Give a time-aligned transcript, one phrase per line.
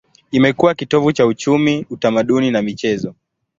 [0.31, 3.15] Imekuwa kitovu cha uchumi, utamaduni na michezo.